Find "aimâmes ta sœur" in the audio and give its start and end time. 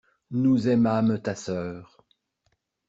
0.67-2.03